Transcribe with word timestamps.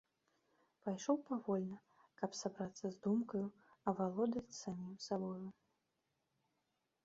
Пайшоў 0.87 1.17
павольна, 1.27 1.77
каб 2.23 2.31
сабрацца 2.41 2.85
з 2.97 3.01
думкаю, 3.05 3.43
авалодаць 3.95 4.57
самім 4.63 4.95
сабою. 5.07 5.47